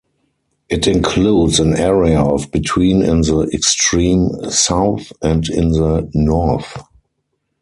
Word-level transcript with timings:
It 0.67 0.87
includes 0.87 1.59
an 1.59 1.75
area 1.75 2.19
of 2.19 2.49
between 2.49 3.03
in 3.03 3.21
the 3.21 3.47
extreme 3.53 4.29
south 4.49 5.13
and 5.21 5.47
in 5.47 5.73
the 5.73 6.09
north. 6.15 6.75